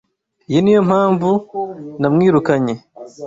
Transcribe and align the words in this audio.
Iyi 0.49 0.59
niyo 0.63 0.81
mpamvu 0.89 1.29
namwirukanye. 1.99 2.73